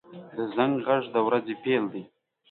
•د 0.35 0.37
زنګ 0.55 0.73
غږ 0.85 1.03
د 1.13 1.15
ورځې 1.27 1.55
پیل 1.63 1.83
دی. 1.93 2.03